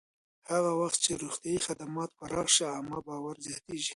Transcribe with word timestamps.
هغه 0.51 0.71
وخت 0.81 0.99
چې 1.05 1.11
روغتیایي 1.21 1.59
خدمات 1.67 2.09
پراخ 2.19 2.47
شي، 2.55 2.63
عامه 2.73 2.99
باور 3.07 3.35
زیاتېږي. 3.45 3.89